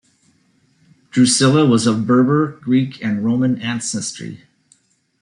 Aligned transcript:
Drusilla 1.11 1.63
was 1.67 1.85
of 1.85 2.07
Berber, 2.07 2.53
Greek 2.63 3.03
and 3.03 3.23
Roman 3.23 3.61
ancestry. 3.61 4.45